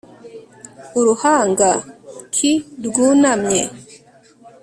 Uruhanga 0.99 1.67
k 2.33 2.37
rwunamye 2.85 3.61